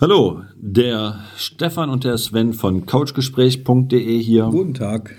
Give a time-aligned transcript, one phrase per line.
[0.00, 4.44] Hallo, der Stefan und der Sven von couchgespräch.de hier.
[4.44, 5.14] Guten Tag.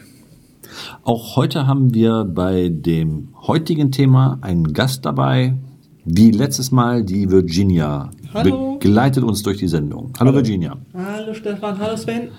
[1.04, 5.56] Auch heute haben wir bei dem heutigen Thema einen Gast dabei,
[6.04, 8.10] wie letztes Mal die Virginia.
[8.34, 8.80] Hallo.
[8.80, 10.14] Begleitet uns durch die Sendung.
[10.20, 10.76] Hallo, Virginia.
[10.96, 12.30] Hallo Stefan, hallo Sven.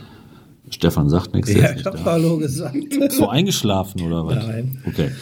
[0.68, 1.54] Stefan sagt nichts.
[1.54, 2.04] Ja, ich nicht habe.
[2.04, 2.76] Hallo gesagt.
[3.10, 4.44] So eingeschlafen oder was?
[4.44, 4.82] Nein.
[4.84, 5.12] Okay.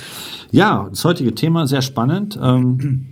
[0.53, 2.39] Ja, das heutige Thema sehr spannend.
[2.43, 3.09] Ähm,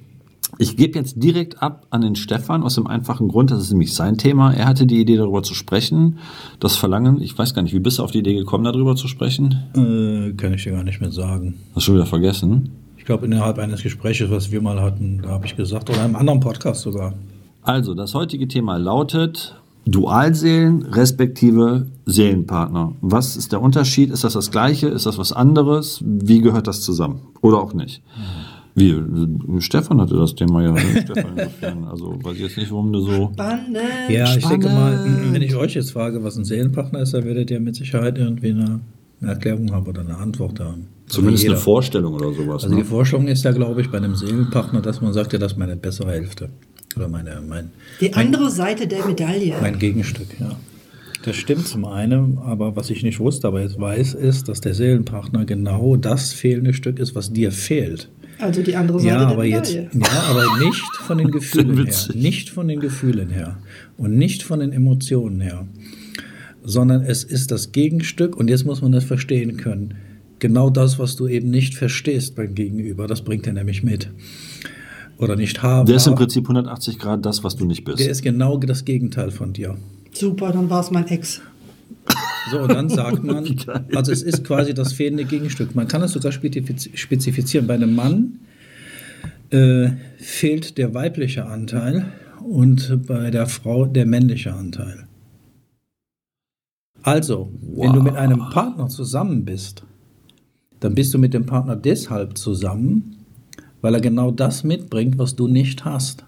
[0.56, 3.94] ich gebe jetzt direkt ab an den Stefan aus dem einfachen Grund, das ist nämlich
[3.94, 4.52] sein Thema.
[4.52, 6.18] Er hatte die Idee, darüber zu sprechen.
[6.60, 9.09] Das Verlangen, ich weiß gar nicht, wie bist du auf die Idee gekommen, darüber zu
[9.09, 9.64] sprechen?
[9.74, 11.54] Äh, kann ich dir gar nicht mehr sagen.
[11.74, 12.70] Hast du schon wieder vergessen?
[12.96, 16.16] Ich glaube, innerhalb eines Gespräches, was wir mal hatten, da habe ich gesagt, oder einem
[16.16, 17.15] anderen Podcast sogar.
[17.62, 19.54] Also, das heutige Thema lautet
[19.88, 22.92] Dualseelen respektive Seelenpartner.
[23.01, 24.10] Was ist der Unterschied?
[24.10, 24.88] Ist das das Gleiche?
[24.88, 26.02] Ist das was anderes?
[26.04, 27.20] Wie gehört das zusammen?
[27.40, 28.02] Oder auch nicht?
[28.78, 29.60] Wie?
[29.60, 30.73] Stefan hatte das Thema ja.
[30.73, 30.80] ne?
[31.05, 31.84] Stefan.
[31.84, 33.30] Also, weiß ich jetzt nicht, warum du so.
[33.32, 33.78] Spannend.
[34.09, 35.34] Ja, ich denke mal, Spannend.
[35.34, 38.51] wenn ich euch jetzt frage, was ein Seelenpartner ist, dann werdet ihr mit Sicherheit irgendwie
[38.51, 38.80] eine,
[39.21, 40.87] eine Erklärung haben oder eine Antwort haben.
[41.06, 41.60] Zumindest also eine.
[41.62, 42.65] Vorstellung oder sowas.
[42.65, 42.84] Also die Ne?
[42.84, 45.76] Vorstellung ist ja, glaube ich, bei einem Seelenpartner, dass man sagt, ja, das ist meine
[45.76, 46.51] bessere Hälfte.
[46.96, 49.54] Oder meine, mein, Die andere Seite der Medaille.
[49.60, 50.56] Mein Gegenstück, ja.
[51.23, 54.74] Das stimmt zum einen, aber was ich nicht wusste, aber jetzt weiß, ist, dass der
[54.74, 58.09] Seelenpartner genau das fehlende Stück ist, was dir fehlt.
[58.40, 59.90] Also die andere Seite Ja, der aber jetzt, Medaille.
[60.00, 63.58] ja, aber nicht von den Gefühlen her, nicht von den Gefühlen her
[63.96, 65.66] und nicht von den Emotionen her,
[66.62, 69.94] sondern es ist das Gegenstück und jetzt muss man das verstehen können.
[70.38, 74.10] Genau das, was du eben nicht verstehst beim Gegenüber, das bringt er nämlich mit.
[75.19, 75.86] Oder nicht haben.
[75.86, 77.98] Der ist im Prinzip 180 Grad das, was du nicht bist.
[77.98, 79.76] der ist genau das Gegenteil von dir.
[80.12, 81.41] Super, dann war es mein Ex.
[82.49, 83.44] So, und dann sagt man,
[83.94, 85.75] also es ist quasi das fehlende Gegenstück.
[85.75, 87.66] Man kann es sogar spezifiz- spezifizieren.
[87.66, 88.41] Bei einem Mann
[89.50, 92.12] äh, fehlt der weibliche Anteil
[92.43, 95.06] und bei der Frau der männliche Anteil.
[97.03, 99.84] Also, wenn du mit einem Partner zusammen bist,
[100.81, 103.25] dann bist du mit dem Partner deshalb zusammen,
[103.81, 106.25] weil er genau das mitbringt, was du nicht hast.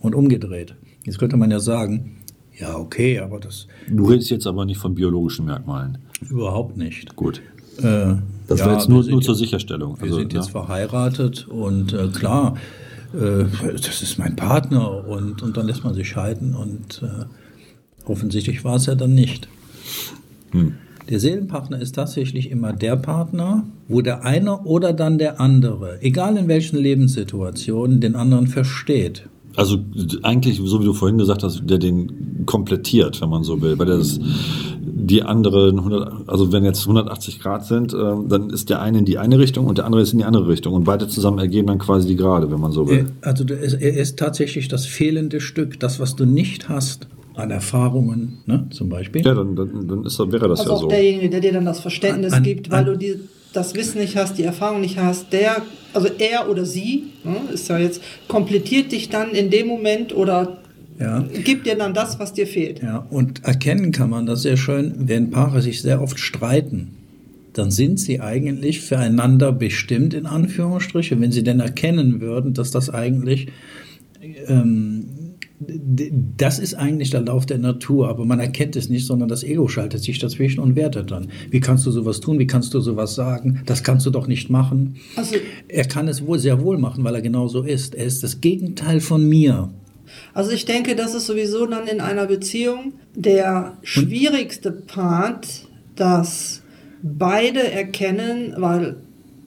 [0.00, 0.76] Und umgedreht.
[1.04, 2.17] Jetzt könnte man ja sagen,
[2.60, 5.98] ja, okay, aber das Du redest jetzt aber nicht von biologischen Merkmalen.
[6.28, 7.14] überhaupt nicht.
[7.16, 7.40] Gut.
[7.78, 8.14] Äh,
[8.48, 9.96] Das ja, war jetzt nur, nur zur Sicherstellung.
[9.98, 10.52] Wir Also, sind jetzt ja.
[10.52, 12.56] verheiratet und äh, klar,
[13.14, 17.24] äh, das ist mein Partner und, und dann lässt man sich scheiden und äh,
[18.10, 19.48] offensichtlich war es ja dann nicht.
[20.52, 20.74] Hm.
[21.08, 26.36] Der Seelenpartner ist tatsächlich immer der Partner, wo der eine oder dann der andere, egal
[26.36, 29.26] in welchen Lebenssituationen, den anderen versteht.
[29.58, 29.76] Also
[30.22, 33.86] eigentlich, so wie du vorhin gesagt hast, der den komplettiert, wenn man so will, weil
[33.86, 34.20] das
[34.80, 37.96] die anderen 100, also wenn jetzt 180 Grad sind, äh,
[38.28, 40.46] dann ist der eine in die eine Richtung und der andere ist in die andere
[40.48, 43.06] Richtung und beide zusammen ergeben dann quasi die Gerade, wenn man so will.
[43.22, 48.66] Also er ist tatsächlich das fehlende Stück, das, was du nicht hast an Erfahrungen, ne,
[48.70, 49.24] zum Beispiel.
[49.24, 50.88] Ja, dann, dann, dann ist, das- wäre das Also ja auch so.
[50.88, 53.14] derjenige, der dir dann das Verständnis An- an- gibt, weil an- du die,
[53.52, 55.62] das Wissen nicht hast, die Erfahrung nicht hast, der,
[55.94, 60.58] also er oder sie, ne, ist ja jetzt, komplettiert dich dann in dem Moment oder
[60.98, 61.24] Ja.
[61.44, 62.82] gibt dir dann das, was dir fehlt.
[62.82, 66.88] Ja, und erkennen kann man das sehr schön, wenn Paare sich sehr oft streiten,
[67.52, 72.90] dann sind sie eigentlich füreinander bestimmt, in Anführungsstriche, wenn sie denn erkennen würden, dass das
[72.90, 73.48] eigentlich,
[74.46, 75.06] ähm,
[75.60, 79.66] das ist eigentlich der Lauf der Natur, aber man erkennt es nicht, sondern das Ego
[79.66, 81.28] schaltet sich dazwischen und wertet dann.
[81.50, 82.38] Wie kannst du sowas tun?
[82.38, 83.62] Wie kannst du sowas sagen?
[83.66, 84.96] Das kannst du doch nicht machen.
[85.16, 85.34] Also
[85.66, 87.94] Er kann es wohl sehr wohl machen, weil er genauso ist.
[87.96, 89.70] Er ist das Gegenteil von mir.
[90.32, 96.62] Also ich denke, das ist sowieso dann in einer Beziehung der schwierigste Part, dass
[97.02, 98.96] beide erkennen, weil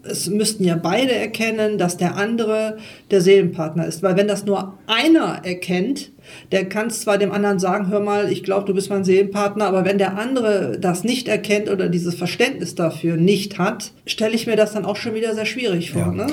[0.03, 2.77] es müssten ja beide erkennen, dass der andere
[3.11, 4.01] der Seelenpartner ist.
[4.01, 6.11] Weil wenn das nur einer erkennt,
[6.51, 9.85] der kann zwar dem anderen sagen, hör mal, ich glaube, du bist mein Seelenpartner, aber
[9.85, 14.55] wenn der andere das nicht erkennt oder dieses Verständnis dafür nicht hat, stelle ich mir
[14.55, 16.01] das dann auch schon wieder sehr schwierig vor.
[16.01, 16.11] Ja.
[16.11, 16.27] Ne?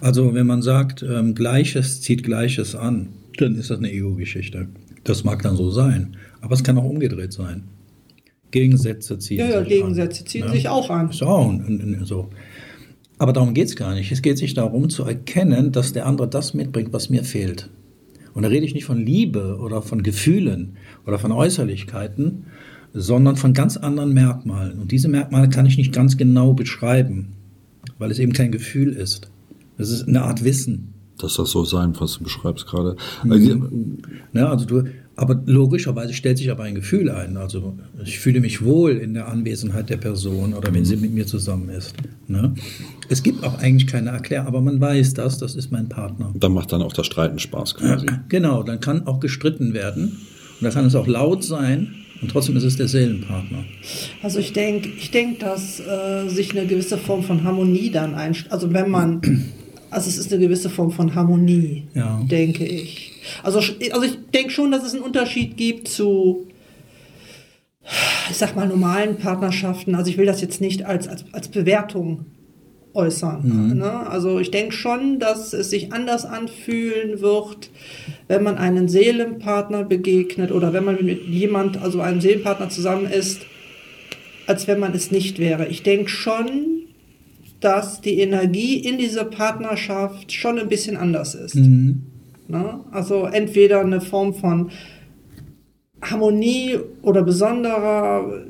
[0.00, 3.08] Also wenn man sagt, ähm, Gleiches zieht Gleiches an,
[3.38, 4.68] dann ist das eine Ego-Geschichte.
[5.02, 7.64] Das mag dann so sein, aber es kann auch umgedreht sein.
[8.50, 10.26] Gegensätze ziehen Ja, ja, sich Gegensätze an.
[10.26, 10.52] ziehen Ja.
[10.52, 11.10] sich auch an.
[11.10, 12.30] Ist auch ein- ein- ein- so.
[13.24, 14.12] Aber darum geht es gar nicht.
[14.12, 17.70] Es geht sich darum zu erkennen, dass der andere das mitbringt, was mir fehlt.
[18.34, 20.76] Und da rede ich nicht von Liebe oder von Gefühlen
[21.06, 22.44] oder von Äußerlichkeiten,
[22.92, 24.78] sondern von ganz anderen Merkmalen.
[24.78, 27.28] Und diese Merkmale kann ich nicht ganz genau beschreiben,
[27.96, 29.30] weil es eben kein Gefühl ist.
[29.78, 30.92] Es ist eine Art Wissen.
[31.18, 32.96] Dass das so sein, was du beschreibst gerade.
[33.22, 33.32] Mhm.
[33.32, 33.60] Also,
[34.32, 34.84] Ja, also du,
[35.16, 37.36] aber logischerweise stellt sich aber ein Gefühl ein.
[37.36, 37.74] Also
[38.04, 41.68] ich fühle mich wohl in der Anwesenheit der Person oder wenn sie mit mir zusammen
[41.68, 41.94] ist.
[42.26, 42.54] Ne?
[43.08, 46.32] Es gibt auch eigentlich keine Erklärung, aber man weiß das, das ist mein Partner.
[46.34, 48.06] da macht dann auch das Streiten Spaß quasi.
[48.28, 50.18] Genau, dann kann auch gestritten werden
[50.60, 53.64] Und da kann es auch laut sein und trotzdem ist es der Seelenpartner.
[54.22, 58.52] Also ich denke, ich denk, dass äh, sich eine gewisse Form von Harmonie dann einstellt.
[58.52, 59.20] Also wenn man,
[59.94, 62.20] also es ist eine gewisse Form von Harmonie, Ja.
[62.30, 63.12] denke ich.
[63.42, 66.46] Also, also ich denke schon, dass es einen Unterschied gibt zu,
[68.30, 69.94] ich sag mal, normalen Partnerschaften.
[69.94, 72.26] Also ich will das jetzt nicht als, als, als Bewertung
[72.94, 73.74] äußern.
[73.76, 73.90] Ne?
[74.08, 77.70] Also ich denke schon, dass es sich anders anfühlen wird,
[78.28, 83.42] wenn man einen Seelenpartner begegnet oder wenn man mit jemand, also einem Seelenpartner zusammen ist,
[84.46, 85.66] als wenn man es nicht wäre.
[85.68, 86.73] Ich denke schon,
[87.64, 91.56] dass die Energie in dieser Partnerschaft schon ein bisschen anders ist.
[92.48, 92.80] Ne?
[92.90, 94.70] Also entweder eine Form von
[96.02, 98.44] Harmonie oder besonderer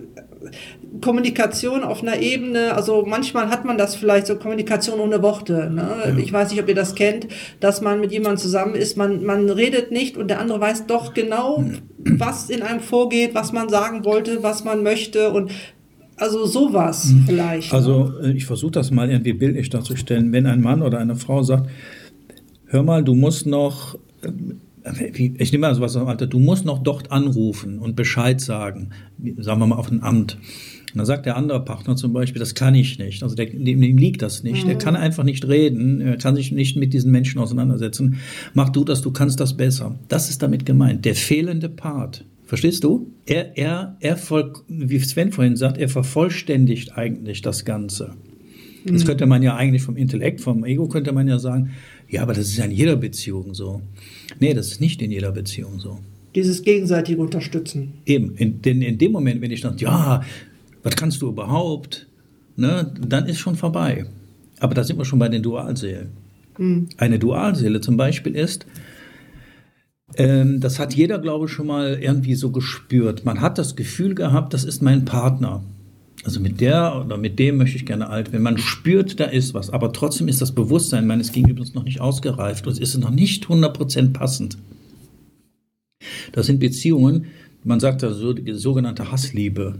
[1.01, 5.71] Kommunikation auf einer Ebene, also manchmal hat man das vielleicht so Kommunikation ohne Worte.
[5.71, 6.17] Ne?
[6.21, 7.29] Ich weiß nicht, ob ihr das kennt,
[7.61, 11.15] dass man mit jemandem zusammen ist, man, man redet nicht und der andere weiß doch
[11.15, 11.65] genau,
[11.99, 15.51] was in einem vorgeht, was man sagen wollte, was man möchte und
[16.17, 17.73] also sowas vielleicht.
[17.73, 17.79] ne?
[17.79, 20.33] Also äh, ich versuche das mal irgendwie bildlich darzustellen.
[20.33, 21.69] Wenn ein Mann oder eine Frau sagt,
[22.67, 24.31] hör mal, du musst noch, äh,
[25.13, 28.91] wie- ich nehme mal sowas, Alter, du musst noch dort anrufen und Bescheid sagen,
[29.39, 30.39] sagen wir mal auf ein Amt.
[30.93, 33.25] Und dann sagt der andere Partner zum Beispiel, das kann ich nicht.
[33.25, 34.65] Also der, dem, dem liegt das nicht.
[34.69, 38.19] Der kann einfach nicht reden, er kann sich nicht mit diesen Menschen auseinandersetzen.
[38.53, 39.99] Mach du das, du kannst das besser.
[40.07, 41.05] Das ist damit gemeint.
[41.05, 42.25] Der fehlende Part.
[42.47, 43.11] Verstehst du?
[43.27, 48.15] Er, er, er voll, wie Sven vorhin sagt, er vervollständigt eigentlich das Ganze.
[48.87, 51.71] Das könnte man ja eigentlich vom Intellekt, vom Ego könnte man ja sagen,
[52.09, 53.81] ja, aber das ist ja in jeder Beziehung so.
[54.41, 56.01] Nee, das ist nicht in jeder Beziehung so.
[56.35, 57.95] Dieses gegenseitige Unterstützen.
[58.05, 60.23] Eben, in, denn in dem Moment, wenn ich dann, ja,
[60.83, 62.09] was kannst du überhaupt,
[62.57, 64.05] ne, dann ist schon vorbei.
[64.61, 66.09] Aber da sind wir schon bei den Dualseelen.
[66.99, 68.67] Eine Dualseele zum Beispiel ist,
[70.19, 73.25] ähm, das hat jeder, glaube ich, schon mal irgendwie so gespürt.
[73.25, 75.63] Man hat das Gefühl gehabt, das ist mein Partner.
[76.25, 78.43] Also mit der oder mit dem möchte ich gerne alt werden.
[78.43, 82.67] Man spürt, da ist was, aber trotzdem ist das Bewusstsein meines Gegenübers noch nicht ausgereift
[82.67, 84.57] und es ist noch nicht 100% passend.
[86.33, 87.27] Das sind Beziehungen,
[87.63, 89.79] man sagt da so, die sogenannte Hassliebe.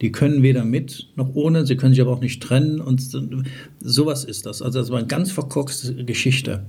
[0.00, 3.22] Die können weder mit noch ohne, sie können sich aber auch nicht trennen und so-
[3.80, 4.62] sowas ist das.
[4.62, 6.64] Also das war eine ganz verkorkste Geschichte.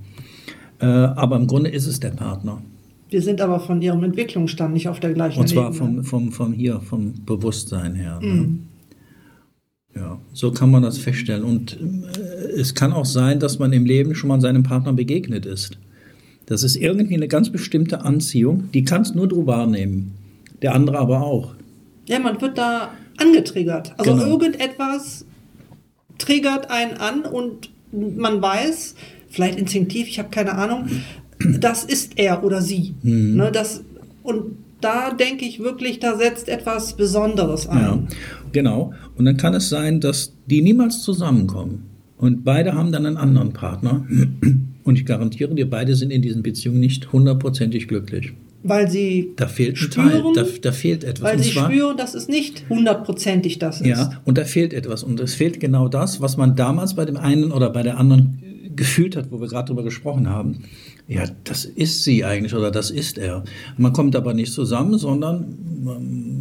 [0.82, 2.62] Äh, aber im Grunde ist es der Partner.
[3.10, 5.78] Wir sind aber von ihrem Entwicklungsstand nicht auf der gleichen Und zwar Ebene.
[5.78, 8.20] vom, vom, vom hier, vom Bewusstsein her.
[8.22, 8.60] Ne?
[9.96, 11.44] Ja, so kann man das feststellen.
[11.44, 15.46] Und äh, es kann auch sein, dass man im Leben schon mal seinem Partner begegnet
[15.46, 15.78] ist.
[16.46, 20.14] Das ist irgendwie eine ganz bestimmte Anziehung, die kannst nur du wahrnehmen.
[20.62, 21.54] Der andere aber auch.
[22.08, 23.94] Ja, man wird da angetriggert.
[23.98, 24.26] Also Genau.
[24.26, 25.26] irgendetwas
[26.18, 28.96] triggert einen an und man weiß,
[29.32, 30.86] vielleicht instinktiv, ich habe keine Ahnung,
[31.60, 32.94] das ist er oder sie.
[33.02, 33.36] Mhm.
[33.38, 33.84] Ne, das,
[34.24, 37.80] und da denke ich wirklich, da setzt etwas Besonderes ein.
[37.80, 38.00] Ja,
[38.52, 38.94] genau.
[39.18, 41.84] Und dann kann es sein, dass die niemals zusammenkommen.
[42.18, 44.06] Und beide haben dann einen anderen Partner.
[44.84, 48.34] Und ich garantiere dir, beide sind in diesen Beziehungen nicht hundertprozentig glücklich.
[48.64, 51.24] Weil sie, Da fehlt ein Spüren, Teil, da, da fehlt etwas.
[51.32, 53.88] weil Und sie zwar- spüren, dass es nicht hundertprozentig das ist.
[53.88, 55.04] Ja, und da fehlt etwas.
[55.04, 58.38] Und es fehlt genau das, was man damals bei dem einen oder bei der anderen
[58.82, 60.64] gefühlt hat, wo wir gerade drüber gesprochen haben.
[61.08, 63.44] Ja, das ist sie eigentlich oder das ist er.
[63.78, 65.56] Man kommt aber nicht zusammen, sondern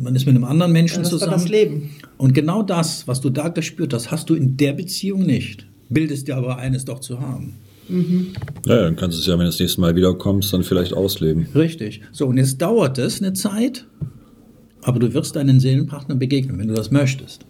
[0.02, 1.32] man, ist mit einem anderen Menschen das war zusammen.
[1.35, 1.90] das Leben.
[2.16, 5.66] Und genau das, was du da gespürt hast, hast du in der Beziehung nicht.
[5.90, 7.56] Bildest dir aber eines doch zu haben.
[8.64, 11.47] Ja, dann kannst du es ja, wenn du das nächste Mal wiederkommst, dann vielleicht ausleben.
[11.54, 12.00] Richtig.
[12.11, 13.87] So, und jetzt dauert es eine Zeit,
[14.80, 17.44] aber du wirst deinen Seelenpartner begegnen, wenn du das möchtest.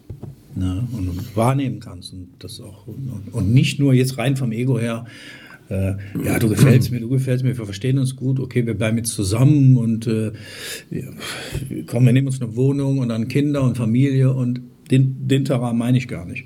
[0.55, 0.87] Ne?
[0.91, 2.87] Und wahrnehmen kannst und das auch.
[2.87, 5.05] Und, und nicht nur jetzt rein vom Ego her,
[5.69, 5.93] äh,
[6.25, 9.13] ja, du gefällst mir, du gefällst mir, wir verstehen uns gut, okay, wir bleiben jetzt
[9.13, 10.33] zusammen und äh,
[10.89, 11.13] wir,
[11.87, 14.59] komm, wir nehmen uns eine Wohnung und dann Kinder und Familie und
[14.91, 16.43] den, den Terrain meine ich gar nicht.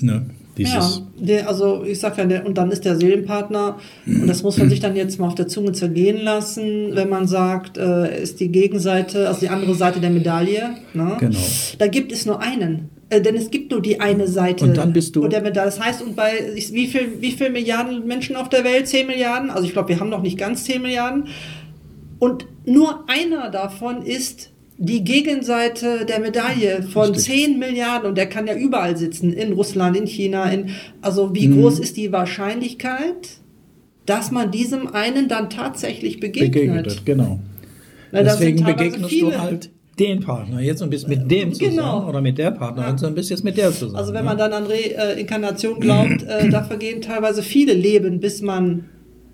[0.00, 0.26] Ne?
[0.56, 4.42] Dieses, Ja, der, also ich sag ja, der, und dann ist der Seelenpartner, und das
[4.42, 8.20] muss man sich dann jetzt mal auf der Zunge zergehen lassen, wenn man sagt, äh,
[8.20, 10.70] ist die Gegenseite, also die andere Seite der Medaille.
[10.94, 11.16] Ne?
[11.20, 11.38] Genau.
[11.78, 12.88] Da gibt es nur einen.
[13.10, 15.66] Äh, denn es gibt nur die eine Seite Und dann bist du- der Medaille.
[15.66, 16.32] Das heißt, und bei
[16.72, 18.86] wie viel, wie viel Milliarden Menschen auf der Welt?
[18.86, 19.50] 10 Milliarden?
[19.50, 21.28] Also ich glaube, wir haben noch nicht ganz 10 Milliarden.
[22.18, 27.14] Und nur einer davon ist die Gegenseite der Medaille von.
[27.14, 31.34] 10 Milliarden und der kann ja überall sitzen, in Russland, in China, in, also Mhm.
[31.34, 33.28] wie groß ist die Wahrscheinlichkeit,
[34.06, 36.52] dass man diesem einen dann tatsächlich begegnet?
[36.52, 37.40] begegnet genau.
[38.12, 42.08] Na, Deswegen begegnest du halt den Partner jetzt und bist mit dem zusammen Genau.
[42.08, 43.96] oder mit der Partnerin und bist jetzt mit der zusammen.
[43.96, 44.30] Also wenn ne?
[44.30, 48.84] man dann an Reinkarnation glaubt, äh, da vergehen teilweise viele Leben, bis man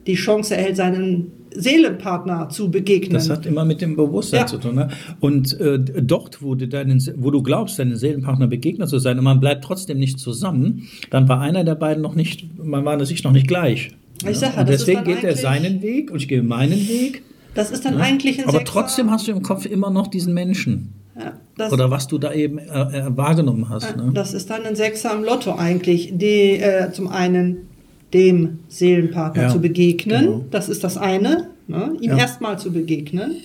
[0.07, 3.13] die Chance erhält, seinen Seelenpartner zu begegnen.
[3.15, 4.47] Das hat immer mit dem Bewusstsein Ja.
[4.47, 4.75] zu tun.
[4.75, 4.89] Ne?
[5.21, 9.25] Und äh, dort, wo du, deinen, wo du glaubst, deinen Seelenpartner begegnet zu sein, und
[9.25, 13.23] man bleibt trotzdem nicht zusammen, dann war einer der beiden noch nicht, man war sich
[13.25, 13.93] noch nicht gleich.
[14.29, 16.89] Ich sag ja, und ist deswegen dann geht er seinen Weg und ich gehe meinen
[16.89, 17.23] Weg.
[17.55, 20.35] Das ist dann eigentlich ein Aber Sechser- trotzdem hast du im Kopf immer noch diesen
[20.35, 20.93] Menschen.
[21.19, 23.97] ja, Oder was du da eben äh, äh, wahrgenommen hast.
[23.97, 24.11] Ne?
[24.15, 27.69] das ist dann ein Sechser im Lotto eigentlich, die äh, zum einen
[28.13, 30.45] dem Seelenpartner Ja, zu begegnen, genau.
[30.51, 31.93] das ist das eine, ne?
[32.01, 32.19] ihm Ja.
[32.19, 33.37] erstmal zu begegnen.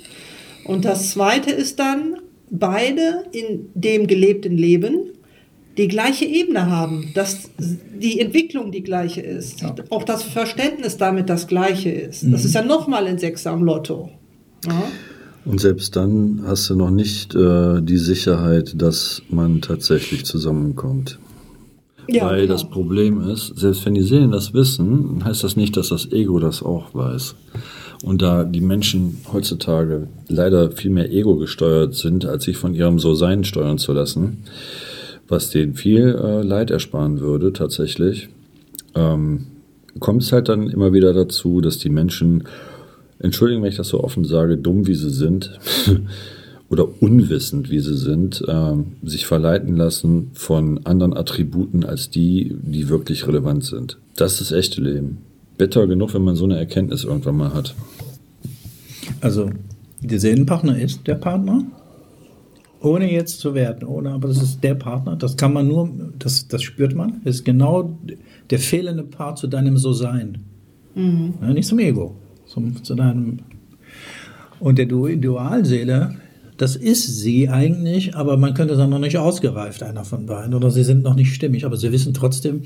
[0.65, 2.17] Und das zweite ist dann,
[2.51, 5.11] beide in dem gelebten Leben
[5.79, 9.73] die gleiche Ebene haben, dass die Entwicklung die gleiche ist, Ja.
[9.89, 12.23] auch das Verständnis damit das gleiche ist.
[12.23, 12.31] Mhm.
[12.33, 14.09] Das ist ja nochmal ein Sechser im Lotto.
[14.67, 14.83] Ja?
[15.45, 21.17] Und selbst dann hast du noch nicht äh, die Sicherheit, dass man tatsächlich zusammenkommt.
[22.09, 22.53] Ja, Weil genau.
[22.53, 26.39] das Problem ist, selbst wenn die Seelen das wissen, heißt das nicht, dass das Ego
[26.39, 27.35] das auch weiß.
[28.03, 32.99] Und da die Menschen heutzutage leider viel mehr Ego gesteuert sind, als sich von ihrem
[32.99, 34.43] So-Sein steuern zu lassen,
[35.29, 38.29] was denen viel äh, Leid ersparen würde tatsächlich,
[38.95, 39.47] ähm,
[39.99, 42.43] kommt es halt dann immer wieder dazu, dass die Menschen,
[43.19, 45.59] entschuldigen, wenn ich das so offen sage, dumm wie sie sind
[46.69, 52.89] oder unwissend wie sie sind, ähm, sich verleiten lassen von anderen Attributen als die, die
[52.89, 53.97] wirklich relevant sind.
[54.15, 55.19] Das ist echte Leben.
[55.57, 57.75] Bitter genug, wenn man so eine Erkenntnis irgendwann mal hat.
[59.21, 59.49] Also,
[60.01, 61.65] der Seelenpartner ist der Partner,
[62.81, 66.47] ohne jetzt zu werten, ohne, aber das ist der Partner, das kann man nur, das,
[66.47, 67.97] das spürt man, das ist genau
[68.49, 70.39] der fehlende Part zu deinem So-Sein.
[70.95, 73.39] Ja, nicht zum Ego, zum, zu deinem.
[74.59, 76.15] Und der Du- Dualseele,
[76.57, 80.71] das ist sie eigentlich, aber man könnte sagen, noch nicht ausgereift, einer von beiden, oder
[80.71, 82.63] sie sind noch nicht stimmig, aber sie wissen trotzdem,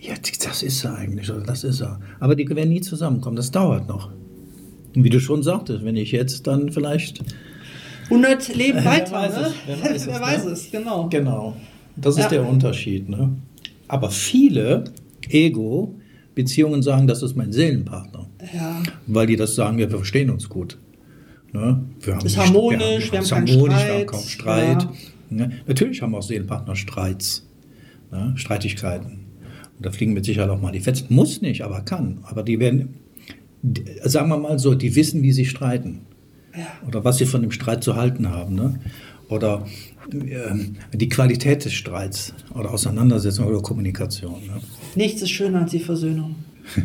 [0.00, 1.98] ja, das ist er eigentlich, oder das ist er.
[2.20, 4.10] Aber die werden nie zusammenkommen, das dauert noch.
[4.94, 7.22] Und wie du schon sagtest, wenn ich jetzt dann vielleicht.
[8.10, 9.40] 100 Leben Wer weiter, weiß ne?
[9.46, 10.20] es, wer weiß es, Wer ne?
[10.26, 11.08] weiß es, genau.
[11.08, 11.56] Genau.
[11.96, 12.28] Das ist Ja.
[12.28, 13.08] der Unterschied.
[13.08, 13.36] Ne?
[13.88, 14.84] Aber viele
[15.28, 18.28] Ego-Beziehungen sagen, das ist mein Seelenpartner.
[18.54, 18.82] Ja.
[19.06, 20.78] Weil die das sagen, wir verstehen uns gut.
[21.52, 21.84] Ne?
[22.00, 23.98] Wir haben Ist harmonisch, wir haben ist keinen harmonisch, wir Streit.
[24.00, 24.82] haben kaum Streit.
[24.82, 24.90] Ja.
[25.30, 25.52] Ne?
[25.66, 27.46] Natürlich haben auch Seelenpartner Streits,
[28.12, 28.32] ne?
[28.36, 29.20] Streitigkeiten.
[29.76, 31.06] Und da fliegen mit Sicherheit auch mal die Fetzen.
[31.10, 32.18] Muss nicht, aber kann.
[32.22, 32.94] Aber die werden,
[34.04, 36.02] sagen wir mal so, die wissen, wie sie streiten.
[36.86, 38.54] Oder was sie von dem Streit zu halten haben.
[38.54, 38.80] Ne?
[39.28, 39.66] Oder
[40.12, 44.40] ähm, die Qualität des Streits oder Auseinandersetzung oder Kommunikation.
[44.46, 44.60] Ne?
[44.94, 46.36] Nichts ist schöner als die Versöhnung.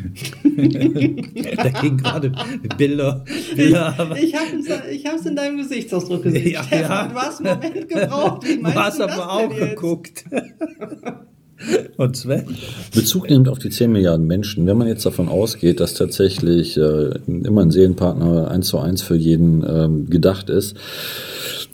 [0.43, 2.31] Da ging gerade
[2.77, 3.25] Bilder.
[3.55, 6.51] Bilder aber- Ich habe es ich in deinem Gesichtsausdruck gesehen.
[6.51, 7.07] Ja, Stefan, ja.
[7.07, 8.43] Du hast einen Moment gebraucht.
[8.47, 9.69] Wie Du hast aber auch jetzt?
[9.71, 10.25] geguckt.
[11.97, 12.45] Und Sven?
[12.93, 17.11] Bezug nehmend auf die 10 Milliarden Menschen, wenn man jetzt davon ausgeht, dass tatsächlich äh,
[17.27, 20.75] immer ein Seelenpartner eins zu eins für jeden ähm, gedacht ist,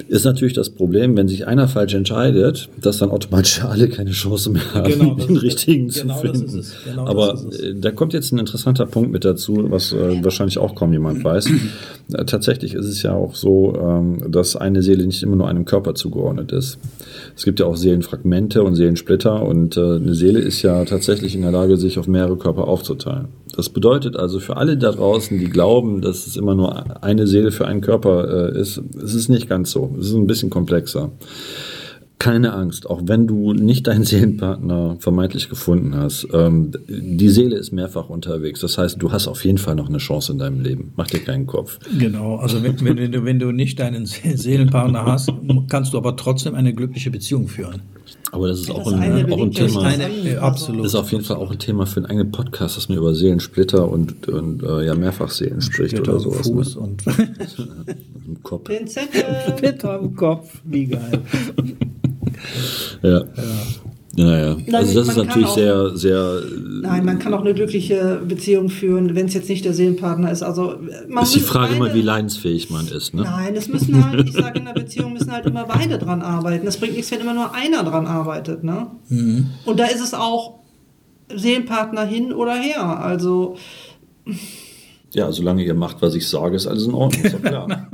[0.08, 4.51] ist natürlich das Problem, wenn sich einer falsch entscheidet, dass dann automatisch alle keine Chance
[4.51, 6.65] mehr haben, Genau, den richtigen genau zu finden.
[6.86, 10.75] genau Aber äh, da kommt jetzt ein interessanter Punkt mit dazu, was äh, wahrscheinlich auch
[10.75, 11.48] kaum jemand weiß.
[12.13, 15.65] Äh, tatsächlich ist es ja auch so, ähm, dass eine Seele nicht immer nur einem
[15.65, 16.77] Körper zugeordnet ist.
[17.36, 21.51] Es gibt ja auch Seelenfragmente und Seelensplitter und eine Seele ist ja tatsächlich in der
[21.51, 23.27] Lage, sich auf mehrere Körper aufzuteilen.
[23.55, 27.51] Das bedeutet also für alle da draußen, die glauben, dass es immer nur eine Seele
[27.51, 29.96] für einen Körper äh, ist, es ist nicht ganz so.
[30.00, 31.12] Es ist ein bisschen komplexer.
[32.19, 36.27] Keine Angst, auch wenn du nicht deinen Seelenpartner vermeintlich gefunden hast.
[36.34, 38.60] Ähm, die Seele ist mehrfach unterwegs.
[38.62, 40.93] Das heißt, du hast auf jeden Fall noch eine Chance in deinem Leben.
[40.96, 41.77] Mach dir keinen Kopf.
[42.00, 45.31] Genau, also wenn, wenn, wenn, du, wenn du nicht deinen Se- Seelenpartner hast,
[45.69, 47.81] kannst du aber trotzdem eine glückliche Beziehung führen.
[48.31, 49.84] Aber das ist Das auch ein, eine auch ein Thema.
[49.84, 50.84] Eine, äh, absolut.
[50.84, 53.15] Das ist auf jeden Fall auch ein Thema für einen eigenen Podcast, dass man über
[53.15, 56.48] Seelensplitter und, und äh, ja Mehrfachseelen spricht Splitter oder sowas.
[56.48, 56.81] Fuß Ne?
[56.81, 57.03] und
[58.27, 58.65] Im Kopf.
[58.65, 59.25] Pinzette.
[59.57, 60.62] Splitter am Kopf.
[60.65, 61.22] Wie geil.
[63.01, 63.10] Ja.
[63.19, 63.25] Ja,
[64.25, 64.55] ja.
[64.55, 66.41] Nein, Also das man ist kann natürlich auch- sehr, sehr.
[66.81, 70.41] Nein, man kann auch eine glückliche Beziehung führen, wenn es jetzt nicht der Seelenpartner ist.
[70.41, 70.75] Also
[71.07, 73.13] man Ist die Frage beide- immer, wie leidensfähig man ist.
[73.13, 73.21] Ne?
[73.24, 76.65] Nein, es müssen halt, ich sage in der Beziehung müssen halt immer beide dran arbeiten.
[76.65, 78.63] Das bringt nichts, wenn immer nur einer dran arbeitet.
[78.63, 78.88] Ne?
[79.09, 79.47] Mhm.
[79.65, 80.59] Und da ist es auch
[81.36, 83.00] Seelenpartner hin oder her.
[83.00, 83.55] Also
[85.13, 87.24] Ja, solange ihr macht, was ich sage, ist alles in Ordnung.
[87.24, 87.67] Ist doch klar.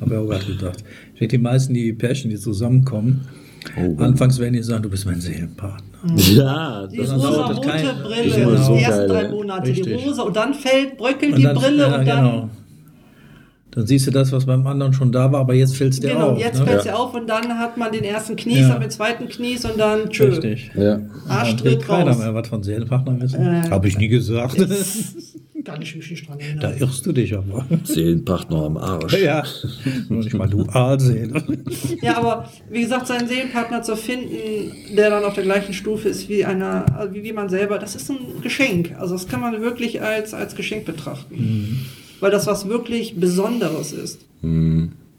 [0.00, 0.84] Habe ich auch gerade gedacht.
[1.14, 3.22] Ich denke, die meisten, die Pärchen, die zusammenkommen,
[3.76, 5.84] Oh, anfangs werden die sagen, du bist mein Seelenpartner.
[6.16, 9.28] ja, die das dauert das rosa-rote kein- Brille, so die ersten drei.
[9.28, 10.06] Monate, die Richtig.
[10.06, 12.50] rosa und dann fällt, bröckelt Und die Brille ja, und dann genau.
[13.70, 16.10] Dann siehst du das, was beim anderen schon da war, aber jetzt fällt es dir
[16.10, 16.38] Genau, auf.
[16.38, 16.66] jetzt ne?
[16.66, 18.68] fällt es ja auf und dann hat man den ersten Knies, Ja.
[18.68, 20.26] dann den zweiten Knies und dann tschö.
[20.28, 20.70] Richtig.
[20.76, 21.00] Ja.
[21.28, 22.18] Arschtritt keiner raus.
[22.18, 23.40] mehr was von Seelenpartner wissen.
[23.40, 24.56] Äh, Habe ich nie gesagt.
[25.64, 26.76] Kann ich mich nicht dran da erinnern.
[26.78, 27.66] irrst du dich aber.
[27.84, 29.14] Seelenpartner am Arsch.
[29.14, 29.42] ja.
[30.08, 31.42] Nur nicht mal Dualseele.
[32.02, 36.28] Ja, aber wie gesagt, seinen Seelenpartner zu finden, der dann auf der gleichen Stufe ist
[36.28, 38.94] wie einer, wie, wie man selber, das ist ein Geschenk.
[38.98, 41.34] Also das kann man wirklich als, als Geschenk betrachten.
[41.36, 41.78] Mhm.
[42.20, 44.24] Weil das was wirklich Besonderes ist.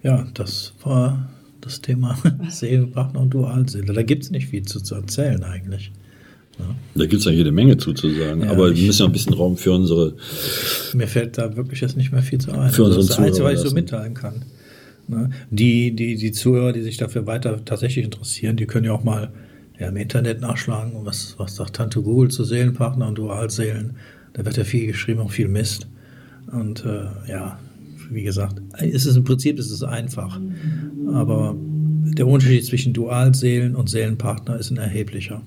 [0.04, 1.30] Ja, das war
[1.62, 2.18] das Thema
[2.50, 3.94] Seelenpartner und Dualseele.
[3.94, 5.92] Da gibt es nicht viel zu, zu erzählen eigentlich.
[6.96, 8.42] Da gibt es ja jede Menge zuzusagen.
[8.42, 10.14] Ja, aber wir müssen ja ein bisschen Raum für unsere.
[10.94, 12.60] Mir fällt da wirklich jetzt nicht mehr viel zu ein.
[12.60, 14.46] Also Für unseren das ist das Einzige, was ich so mitteilen kann.
[15.08, 15.30] Ne?
[15.52, 19.32] Die, die, die Zuhörer, die sich dafür weiter tatsächlich interessieren, die können ja auch mal
[19.80, 23.98] ja, im Internet nachschlagen, was, was sagt Tante Google zu Seelenpartner und Dualseelen.
[24.34, 25.88] Da wird ja viel geschrieben, auch viel Mist.
[26.52, 27.60] Und äh, ja,
[28.10, 30.40] wie gesagt, es ist im Prinzip ist es einfach.
[31.14, 35.42] Aber der Unterschied zwischen Dualseelen und Seelenpartner ist ein erheblicher.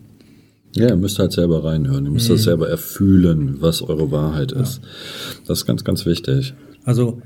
[0.78, 2.04] Ja, ihr müsst halt selber reinhören.
[2.04, 2.14] Ihr Mhm.
[2.14, 4.80] müsst das selber erfühlen, was eure Wahrheit ist.
[5.47, 6.54] Das ist ganz, ganz wichtig.
[6.85, 7.20] Also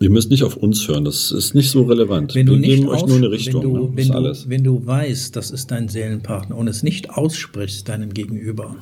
[0.00, 2.32] Ihr müsst nicht auf uns hören, das ist nicht so relevant.
[2.36, 3.64] Wenn du wir nicht geben euch nur eine Richtung.
[3.64, 3.90] wenn du, ne?
[3.96, 4.48] wenn, du, alles.
[4.48, 8.76] wenn du weißt, das ist dein Seelenpartner und es nicht aussprichst deinem Gegenüber,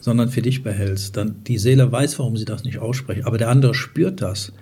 [0.00, 3.48] sondern für dich behältst, dann die Seele weiß, warum sie das nicht ausspricht, aber der
[3.48, 4.52] andere spürt das.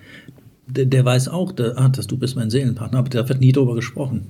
[0.66, 3.52] Der, der weiß auch, der, ah, dass du bist mein Seelenpartner, aber da wird nie
[3.52, 4.26] drüber gesprochen.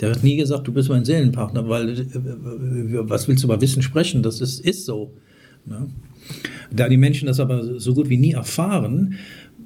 [0.00, 3.60] Der wird nie gesagt, du bist mein Seelenpartner, weil äh, äh, was willst du über
[3.60, 4.22] Wissen sprechen?
[4.22, 5.12] Das ist, ist so.
[5.66, 5.88] Ne?
[6.72, 9.14] Da die Menschen das aber so gut wie nie erfahren,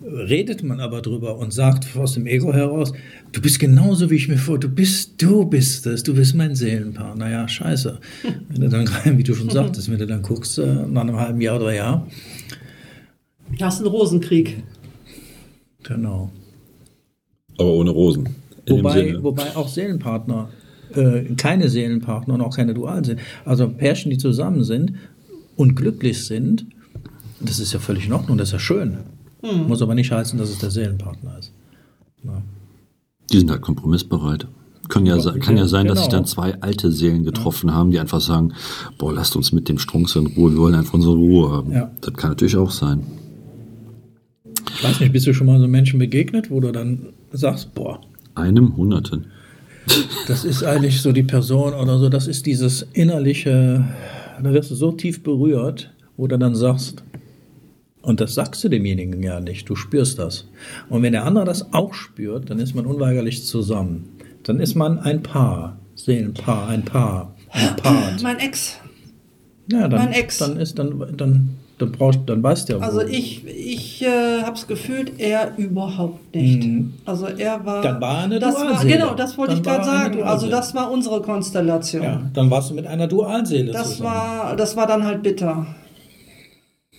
[0.04, 2.92] redet man aber drüber und sagt aus dem Ego heraus,
[3.32, 6.54] du bist genauso wie ich mir vor, du bist, du bist es, du bist mein
[6.54, 7.30] Seelenpartner.
[7.30, 7.98] Ja, scheiße.
[8.48, 11.40] Wenn du dann, wie du schon sagtest, wenn du dann guckst, äh, nach einem halben
[11.40, 12.06] Jahr, drei Jahr,
[13.58, 14.62] Das ist ein Rosenkrieg.
[15.82, 16.30] genau.
[17.58, 18.28] Aber ohne Rosen.
[18.70, 20.48] Wobei, wobei auch Seelenpartner,
[20.94, 23.20] äh, keine Seelenpartner und auch keine Dualen sind.
[23.44, 24.94] Also Pärchen, die zusammen sind
[25.56, 26.66] und glücklich sind,
[27.40, 28.98] das ist ja völlig in Ordnung, das ist ja schön.
[29.68, 31.52] Muss aber nicht heißen, dass es der Seelenpartner ist.
[32.24, 32.42] Ja.
[33.32, 34.48] Die sind halt kompromissbereit.
[34.88, 36.18] Kann ja, kann ja sein, dass sich Genau.
[36.22, 38.54] dann zwei alte Seelen getroffen haben, die einfach sagen,
[38.96, 41.72] boah, lasst uns mit dem Strunks in Ruhe, wir wollen einfach unsere Ruhe haben.
[41.72, 41.90] Ja.
[42.00, 43.02] Das kann natürlich auch sein.
[44.74, 48.00] Ich weiß nicht, bist du schon mal so Menschen begegnet, wo du dann sagst, boah,
[48.38, 49.26] Einem Hunderten.
[50.28, 53.84] das ist eigentlich so die Person oder so, das ist dieses innerliche,
[54.42, 57.02] da wirst du so tief berührt, wo du dann sagst,
[58.02, 60.48] und das sagst du demjenigen ja nicht, du spürst das.
[60.88, 64.08] Und wenn der andere das auch spürt, dann ist man unweigerlich zusammen.
[64.44, 68.22] Dann ist man ein Paar, Seelenpaar, ein Paar, ein Part.
[68.22, 68.78] Mein Ex.
[69.70, 70.38] Ja, dann, mein Ex.
[70.38, 72.80] dann ist dann dann dann brauchst dann weißt du ja.
[72.80, 76.68] wo- Also ich, ich äh, habe es gefühlt, er überhaupt nicht.
[77.04, 77.78] Also er war.
[77.78, 77.82] Mhm.
[77.82, 78.92] Dann war eine das war, Dualseele.
[78.98, 80.22] Genau, das wollte Dann ich gerade war er sagen.
[80.24, 82.02] Also das war unsere Konstellation.
[82.02, 84.10] ja, dann warst du mit einer Dualseele Das zusammen.
[84.10, 85.66] war, das war dann halt bitter.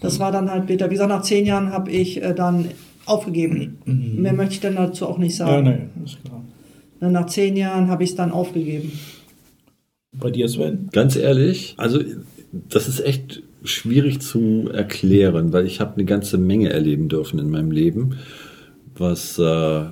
[0.01, 0.85] Das war dann halt bitter.
[0.89, 2.69] Wie gesagt, nach zehn Jahren habe ich äh, dann
[3.05, 3.79] aufgegeben.
[3.85, 5.89] Mehr möchte ich dann dazu auch nicht ja, sagen.
[5.95, 6.41] nee, ist klar.
[7.11, 8.91] Nach zehn Jahren habe ich es dann aufgegeben.
[10.11, 10.89] Bei dir, Sven?
[10.91, 11.99] Ganz ehrlich, also
[12.51, 17.49] das ist echt schwierig zu erklären, weil ich habe eine ganze Menge erleben dürfen in
[17.49, 18.17] meinem Leben,
[18.97, 19.83] was äh,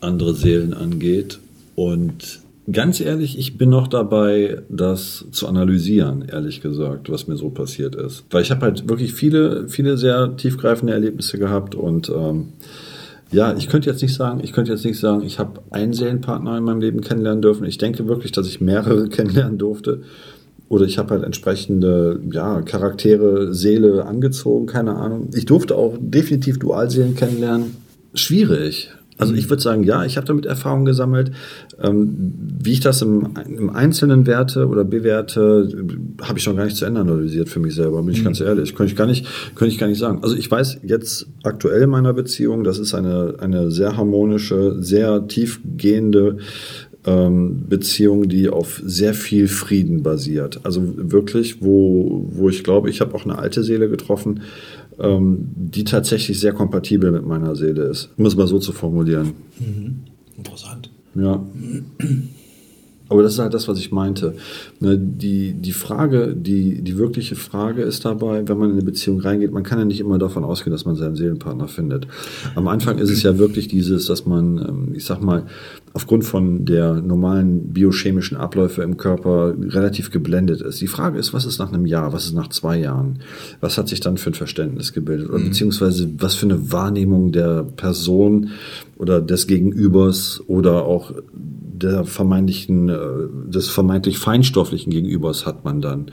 [0.00, 1.38] andere Seelen angeht.
[1.74, 7.50] Und ganz ehrlich, ich bin noch dabei, das zu analysieren, ehrlich gesagt, was mir so
[7.50, 8.24] passiert ist.
[8.30, 12.48] Weil ich habe halt wirklich viele, viele sehr tiefgreifende Erlebnisse gehabt und ähm,
[13.32, 16.58] ja, ich könnte jetzt nicht sagen, ich könnte jetzt nicht sagen, ich habe einen Seelenpartner
[16.58, 17.64] in meinem Leben kennenlernen dürfen.
[17.64, 20.02] Ich denke wirklich, dass ich mehrere kennenlernen durfte.
[20.70, 25.28] Oder ich habe halt entsprechende ja, Charaktere, Seele angezogen, keine Ahnung.
[25.34, 27.76] Ich durfte auch definitiv Dualseelen kennenlernen.
[28.14, 28.92] Schwierig.
[29.18, 31.32] Also ich würde sagen, ja, ich habe damit Erfahrung gesammelt.
[31.82, 35.68] Ähm, wie ich das im, im Einzelnen werte oder bewerte,
[36.22, 38.76] habe ich noch gar nicht zu Ende analysiert für mich selber, bin ich ganz ehrlich.
[38.76, 40.20] Könnte ich gar nicht, könnte ich gar nicht sagen.
[40.22, 45.26] Also ich weiß jetzt aktuell in meiner Beziehung, das ist eine, eine sehr harmonische, sehr
[45.26, 46.38] tiefgehende
[47.06, 50.60] ähm, Beziehung, die auf sehr viel Frieden basiert.
[50.64, 54.42] Also wirklich, wo, wo ich glaube, ich habe auch eine alte Seele getroffen,
[54.98, 58.10] ähm, die tatsächlich sehr kompatibel mit meiner Seele ist.
[58.16, 59.32] Um es mal so zu formulieren.
[60.36, 60.90] Interessant.
[61.14, 61.44] Ja.
[63.10, 64.34] Aber das ist halt das, was ich meinte.
[64.78, 69.20] Ne, die, die Frage, die, die wirkliche Frage ist dabei, wenn man in eine Beziehung
[69.20, 72.06] reingeht, man kann ja nicht immer davon ausgehen, dass man seinen Seelenpartner findet.
[72.54, 75.46] Am Anfang ist es ja wirklich dieses, dass man, ähm, ich sag mal,
[75.92, 80.80] aufgrund von der normalen biochemischen Abläufe im Körper relativ geblendet ist.
[80.80, 83.18] Die Frage ist, was ist nach einem Jahr, was ist nach zwei Jahren?
[83.60, 85.30] Was hat sich dann für ein Verständnis gebildet?
[85.30, 88.50] Oder beziehungsweise was für eine Wahrnehmung der Person
[88.98, 91.12] oder des Gegenübers oder auch
[91.82, 92.96] der vermeintlichen, äh,
[93.48, 96.10] des vermeintlich feinstofflichen Gegenübers hat man dann.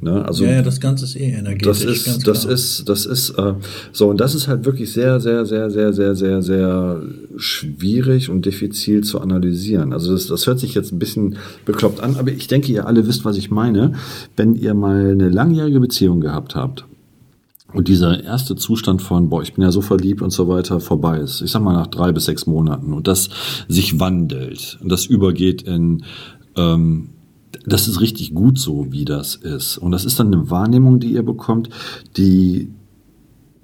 [0.00, 0.24] Ne?
[0.24, 1.66] Also ja, ja, das Ganze ist eh energetisch.
[1.66, 2.54] das ist, das klar.
[2.54, 3.54] ist, das ist, äh,
[3.92, 7.02] so, und das ist halt wirklich sehr, sehr, sehr, sehr, sehr, sehr, sehr
[7.36, 9.92] schwierig und diffizil zu analysieren.
[9.92, 13.06] Also das, das hört sich jetzt ein bisschen bekloppt an, aber ich denke, ihr alle
[13.06, 13.92] wisst, was ich meine.
[14.36, 16.86] Wenn ihr mal eine langjährige Beziehung gehabt habt,
[17.76, 21.18] und dieser erste Zustand von, boah, ich bin ja so verliebt und so weiter, vorbei
[21.18, 21.42] ist.
[21.42, 22.94] Ich sag mal nach drei bis sechs Monaten.
[22.94, 23.28] Und das
[23.68, 24.78] sich wandelt.
[24.80, 26.02] Und das übergeht in,
[26.56, 27.10] ähm,
[27.66, 29.76] das ist richtig gut so, wie das ist.
[29.76, 31.68] Und das ist dann eine Wahrnehmung, die ihr bekommt,
[32.16, 32.70] die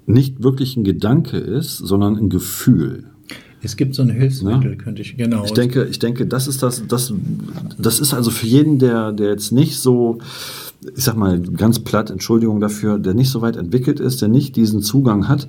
[0.05, 3.05] nicht wirklich ein Gedanke ist, sondern ein Gefühl.
[3.63, 5.43] Es gibt so ein Hilfsmittel, könnte ich, genau.
[5.43, 7.11] Ich denke, ich denke, das ist das, das,
[7.79, 10.19] das ist also für jeden, der, der jetzt nicht so,
[10.95, 14.55] ich sag mal ganz platt, Entschuldigung dafür, der nicht so weit entwickelt ist, der nicht
[14.55, 15.47] diesen Zugang hat,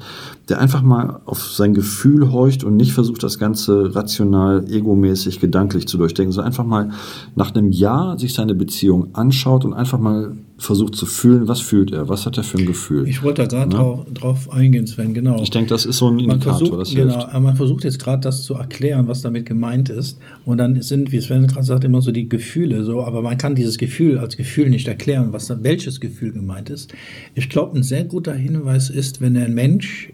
[0.49, 5.87] der einfach mal auf sein Gefühl horcht und nicht versucht, das Ganze rational, egomäßig, gedanklich
[5.87, 6.91] zu durchdenken, sondern einfach mal
[7.35, 11.93] nach einem Jahr sich seine Beziehung anschaut und einfach mal versucht zu fühlen, was fühlt
[11.93, 13.09] er, was hat er für ein Gefühl.
[13.09, 15.41] ich wollte da gerade drauf, drauf eingehen, Sven, genau.
[15.43, 17.29] Ich denke, das ist so ein man Indikator, versucht, das genau, hilft.
[17.29, 20.19] aber man versucht jetzt gerade das zu erklären, was damit gemeint ist.
[20.45, 23.55] Und dann sind, wie Sven gerade sagt, immer so die Gefühle so, aber man kann
[23.55, 26.95] dieses Gefühl als Gefühl nicht erklären, was da, welches Gefühl gemeint ist.
[27.35, 30.13] Ich glaube, ein sehr guter Hinweis ist, wenn ein Mensch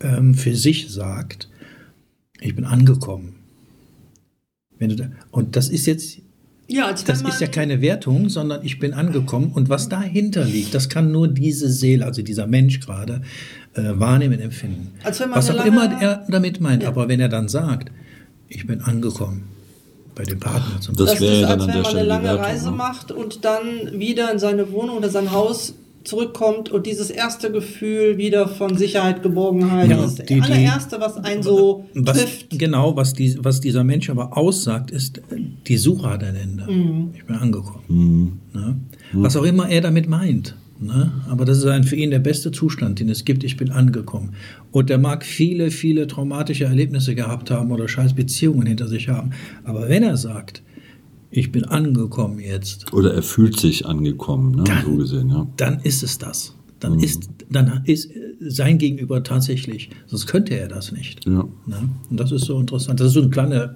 [0.00, 1.48] ähm, für sich sagt,
[2.40, 3.34] ich bin angekommen.
[4.78, 6.18] Da, und das ist jetzt
[6.68, 9.50] Ja, das ist ja keine Wertung, sondern ich bin angekommen.
[9.52, 13.22] Und was dahinter liegt, das kann nur diese Seele, also dieser Mensch gerade,
[13.74, 14.92] äh, wahrnehmen, empfinden.
[15.02, 16.84] Was auch immer er damit meint.
[16.84, 16.90] Ja.
[16.90, 17.90] Aber wenn er dann sagt,
[18.48, 19.57] ich bin angekommen
[20.18, 22.70] bei dem Partner zum Das das wäre ist, dann als wenn man eine lange Reise
[22.72, 28.16] macht und dann wieder in seine Wohnung oder sein Haus zurückkommt und dieses erste Gefühl
[28.18, 32.16] wieder von Sicherheit, Geborgenheit, Ja, das die- ist die- das allererste, was einen so was,
[32.18, 32.58] trifft.
[32.58, 35.20] Genau, was, die, was dieser Mensch aber aussagt, ist,
[35.66, 36.64] die Suche hat ein Ende.
[36.72, 37.10] Mhm.
[37.14, 38.40] Ich bin angekommen.
[38.54, 38.76] Ne?
[39.12, 40.54] Was auch immer er damit meint.
[40.80, 41.10] Ne?
[41.28, 43.42] Aber das ist ein, für ihn der beste Zustand, den es gibt.
[43.42, 44.34] Ich bin angekommen.
[44.70, 49.30] Und er mag viele, viele traumatische Erlebnisse gehabt haben oder scheiß Beziehungen hinter sich haben.
[49.64, 50.62] Aber wenn er sagt,
[51.30, 54.64] ich bin angekommen jetzt, Oder er fühlt sich angekommen, ne?
[54.64, 55.46] Dann- so gesehen, ja.
[55.56, 56.54] dann ist es das.
[56.80, 57.00] Dann Mhm.
[57.02, 58.10] ist, dann ist
[58.40, 59.90] sein Gegenüber tatsächlich.
[60.06, 61.26] Sonst könnte er das nicht.
[61.26, 61.44] ja.
[61.66, 61.88] Ne?
[62.08, 63.00] Und das ist so interessant.
[63.00, 63.74] Das ist so ein kleiner,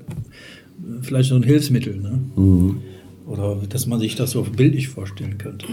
[1.01, 1.97] vielleicht so ein Hilfsmittel.
[1.97, 2.21] Ne?
[2.37, 2.77] Mhm.
[3.27, 5.67] Oder dass man sich das so bildlich vorstellen könnte.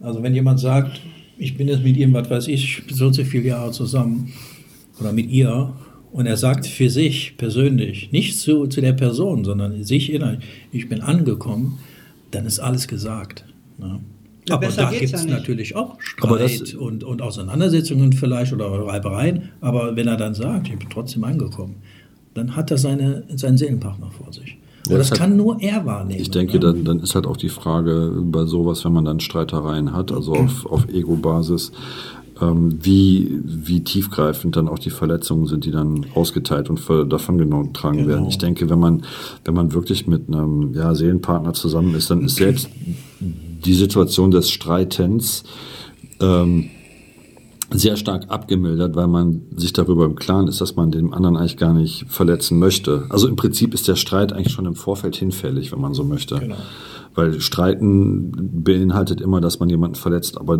[0.00, 1.00] Also wenn jemand sagt,
[1.38, 4.32] ich bin jetzt mit ihm, was weiß ich, so und so viele Jahre zusammen
[4.98, 5.72] oder mit ihr
[6.12, 10.88] und er sagt für sich persönlich, nicht zu, zu der Person, sondern sich innerlich, ich
[10.88, 11.78] bin angekommen,
[12.30, 13.44] dann ist alles gesagt.
[13.78, 14.00] Ne?
[14.48, 15.32] Ja, aber da gibt ja es nicht.
[15.32, 19.50] natürlich auch Streit und, und Auseinandersetzungen vielleicht oder Reibereien.
[19.60, 21.76] Aber wenn er dann sagt, ich bin trotzdem angekommen,
[22.34, 24.56] dann hat er seine, seinen Seelenpartner vor sich.
[24.86, 26.20] Und Ja, das kann nur er wahrnehmen.
[26.20, 26.60] Ich denke, ne?
[26.60, 30.32] dann, dann ist halt auch die Frage bei sowas, wenn man dann Streitereien hat, also
[30.32, 31.72] auf, auf Ego-Basis,
[32.40, 36.80] ähm, wie, wie tiefgreifend dann auch die Verletzungen sind, die dann ausgeteilt und
[37.12, 38.08] davon getragen Genau.
[38.08, 38.26] werden.
[38.28, 39.02] Ich denke, wenn man,
[39.44, 42.70] wenn man wirklich mit einem ja, Seelenpartner zusammen ist, dann ist selbst
[43.20, 45.44] die Situation des Streitens
[46.20, 46.70] ähm,
[47.72, 51.56] sehr stark abgemildert, weil man sich darüber im Klaren ist, dass man den anderen eigentlich
[51.56, 53.06] gar nicht verletzen möchte.
[53.10, 56.38] Also im Prinzip ist der Streit eigentlich schon im Vorfeld hinfällig, wenn man so möchte.
[56.38, 56.56] Genau.
[57.14, 60.58] Weil Streiten beinhaltet immer, dass man jemanden verletzt, aber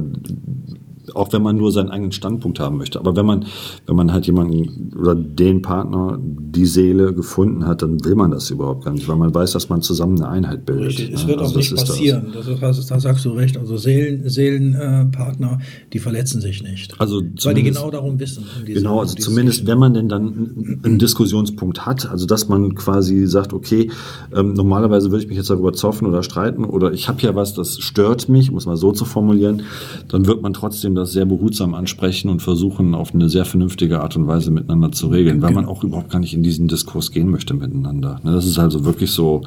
[1.15, 2.99] auch wenn man nur seinen eigenen Standpunkt haben möchte.
[2.99, 3.47] Aber wenn man,
[3.87, 8.51] wenn man halt jemanden oder den Partner, die Seele gefunden hat, dann will man das
[8.51, 10.89] überhaupt gar nicht, weil man weiß, dass man zusammen eine Einheit bildet.
[10.89, 11.29] Richtig, es ne?
[11.29, 12.33] wird Also auch nicht passieren.
[12.35, 13.57] Das das ist, da sagst du recht.
[13.57, 15.59] Also Seelen, Seelenpartner, Partner,
[15.93, 17.01] die verletzen sich nicht.
[17.01, 18.45] Also Weil die genau darum wissen.
[18.59, 23.27] um Genau, also zumindest wenn man denn dann einen Diskussionspunkt hat, also dass man quasi
[23.27, 23.91] sagt, okay,
[24.35, 27.55] ähm, normalerweise würde ich mich jetzt darüber zoffen oder streiten oder ich habe ja was,
[27.55, 29.63] das stört mich, um es mal so zu formulieren,
[30.09, 34.17] dann wird man trotzdem das sehr behutsam ansprechen und versuchen, auf eine sehr vernünftige Art
[34.17, 37.29] und Weise miteinander zu regeln, weil man auch überhaupt gar nicht in diesen Diskurs gehen
[37.31, 38.21] möchte miteinander.
[38.23, 39.43] Ne, Das ist also wirklich so,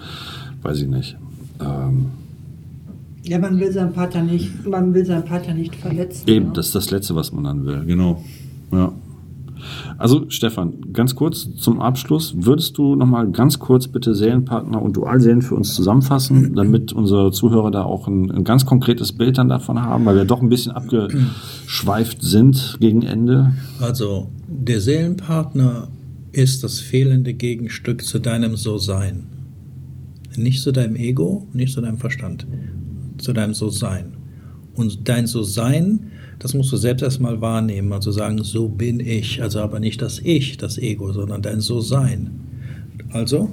[0.61, 1.15] weiß ich nicht.
[1.61, 2.07] Ähm,
[3.25, 6.27] Ja, man will seinen Partner nicht, man will seinen Partner nicht verletzen.
[6.27, 6.51] Eben, ne?
[6.53, 8.21] das ist das Letzte, was man dann will, genau.
[8.71, 8.91] Ja.
[9.97, 12.33] Also Stefan, ganz kurz zum Abschluss.
[12.37, 17.71] Würdest du nochmal ganz kurz bitte Seelenpartner und Dualseelen für uns zusammenfassen, damit unsere Zuhörer
[17.71, 20.71] da auch ein, ein ganz konkretes Bild dann davon haben, weil wir doch ein bisschen
[20.71, 23.53] abgeschweift sind gegen Ende?
[23.79, 25.87] Also der Seelenpartner
[26.31, 29.27] ist das fehlende Gegenstück zu deinem So-Sein.
[30.35, 32.47] Nicht zu deinem Ego, nicht zu deinem Verstand,
[33.19, 34.13] zu deinem So-Sein.
[34.73, 36.11] Und dein So-Sein,
[36.43, 40.19] das musst du selbst erstmal wahrnehmen, also sagen, so bin ich, also aber nicht das
[40.19, 42.31] Ich, das Ego, sondern dein So-Sein.
[43.11, 43.49] Also,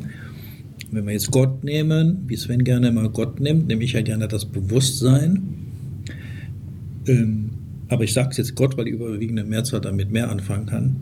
[0.90, 4.26] wenn wir jetzt Gott nehmen, wie Sven gerne mal Gott nimmt, nehme ich ja gerne
[4.26, 5.55] das Bewusstsein.
[7.07, 7.50] Ähm,
[7.87, 10.96] aber ich sage es jetzt Gott, weil die überwiegende Mehrzahl damit mehr anfangen kann.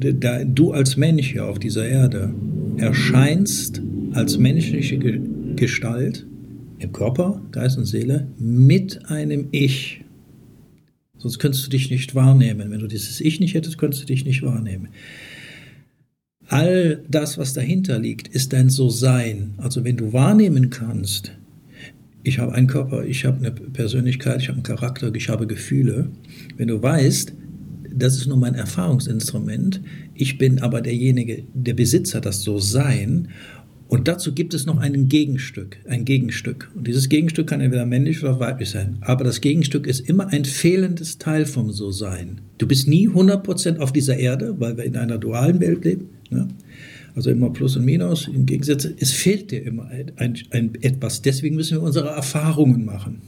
[0.00, 2.32] Da, du als Mensch hier auf dieser Erde
[2.78, 3.82] erscheinst
[4.12, 4.98] als menschliche
[5.56, 6.26] Gestalt
[6.80, 10.04] im Körper, Geist und Seele mit einem Ich.
[11.18, 12.70] Sonst könntest du dich nicht wahrnehmen.
[12.70, 14.88] Wenn du dieses Ich nicht hättest, könntest du dich nicht wahrnehmen.
[16.48, 19.52] All das, was dahinter liegt, ist dein So-Sein.
[19.58, 21.32] Also wenn du wahrnehmen kannst,
[22.22, 26.10] ich habe einen Körper, ich habe eine Persönlichkeit, ich habe einen Charakter, ich habe Gefühle.
[26.56, 27.34] Wenn du weißt,
[27.94, 29.80] das ist nur mein Erfahrungsinstrument,
[30.14, 33.28] ich bin aber derjenige, der Besitzer, das So-Sein
[33.90, 36.70] und dazu gibt es noch ein Gegenstück, ein Gegenstück.
[36.76, 38.98] Und dieses Gegenstück kann entweder männlich oder weiblich sein.
[39.00, 42.40] Aber das Gegenstück ist immer ein fehlendes Teil vom So-Sein.
[42.58, 46.08] Du bist nie 100% auf dieser Erde, weil wir in einer dualen Welt leben.
[46.30, 46.46] Ne?
[47.16, 51.22] Also immer Plus und Minus, im Gegensatz, es fehlt dir immer ein, ein, ein, etwas.
[51.22, 53.22] Deswegen müssen wir unsere Erfahrungen machen.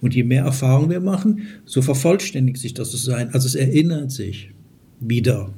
[0.00, 3.28] Und je mehr Erfahrungen wir machen, so vervollständigt sich das Sein.
[3.32, 4.50] Also es erinnert sich
[4.98, 5.54] wieder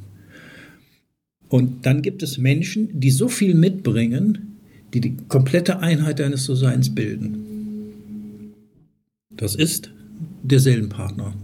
[1.48, 4.58] und dann gibt es Menschen, die so viel mitbringen,
[4.92, 8.54] die die komplette Einheit deines So-Seins bilden.
[9.30, 9.90] Das ist
[10.42, 11.34] der Seelenpartner.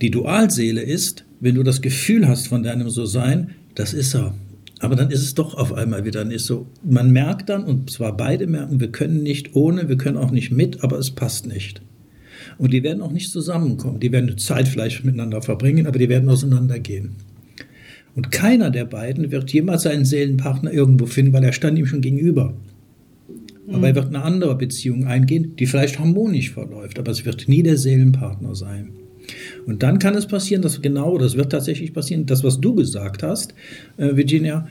[0.00, 4.34] Die Dualseele ist, wenn du das Gefühl hast von deinem So-Sein, das ist er.
[4.80, 6.66] Aber dann ist es doch auf einmal wieder nicht so.
[6.84, 10.50] Man merkt dann, und zwar beide merken, wir können nicht ohne, wir können auch nicht
[10.50, 11.80] mit, aber es passt nicht.
[12.58, 14.00] Und die werden auch nicht zusammenkommen.
[14.00, 17.16] Die werden Zeit vielleicht miteinander verbringen, aber die werden auseinandergehen.
[18.16, 22.00] Und keiner der beiden wird jemals seinen Seelenpartner irgendwo finden, weil er stand ihm schon
[22.00, 22.54] gegenüber.
[23.70, 27.62] Aber er wird eine andere Beziehung eingehen, die vielleicht harmonisch verläuft, aber es wird nie
[27.62, 28.90] der Seelenpartner sein.
[29.66, 33.22] Und dann kann es passieren, dass genau, das wird tatsächlich passieren, das, was du gesagt
[33.22, 33.54] hast,
[33.96, 34.68] äh, Virginia,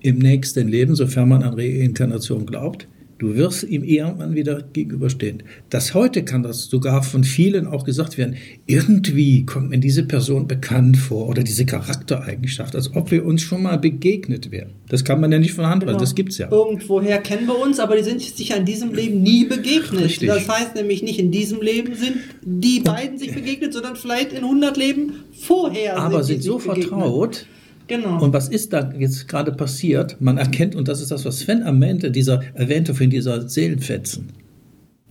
[0.00, 2.86] im nächsten Leben, sofern man an Reinkarnation glaubt,
[3.18, 5.44] Du wirst ihm irgendwann wieder gegenüberstehen.
[5.70, 8.36] Das heute kann das sogar von vielen auch gesagt werden.
[8.66, 13.62] Irgendwie kommt mir diese Person bekannt vor oder diese Charaktereigenschaft, als ob wir uns schon
[13.62, 14.70] mal begegnet wären.
[14.88, 15.98] Das kann man ja nicht von Hand, genau.
[15.98, 16.50] das gibt's ja.
[16.50, 20.04] Irgendwoher kennen wir uns, aber die sind sich in diesem Leben nie begegnet.
[20.04, 20.28] Richtig.
[20.28, 24.44] Das heißt nämlich nicht in diesem Leben sind die beiden sich begegnet, sondern vielleicht in
[24.44, 25.98] 100 Leben vorher.
[25.98, 26.88] Aber sind, sind so begegnet.
[26.88, 27.46] vertraut,
[27.86, 28.22] Genau.
[28.22, 30.20] Und was ist da jetzt gerade passiert?
[30.20, 34.28] Man erkennt, und das ist das, was Sven Ende dieser erwähnte von dieser Seelenfetzen.